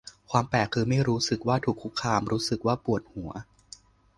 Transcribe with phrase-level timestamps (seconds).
[0.31, 3.31] ความแปลก คือ ไม่รู้สึกว่าถูกคุกคาม รู้สึกว่าปวดหัว